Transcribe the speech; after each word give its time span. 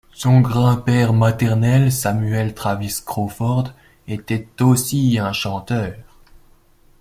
Son 0.13 0.41
grand-père 0.41 1.13
maternel, 1.13 1.91
Samuel 1.91 2.55
Travis 2.55 3.01
Crawford, 3.05 3.71
était 4.07 4.47
aussi 4.61 5.19
un 5.19 5.31
chanteur. 5.31 5.93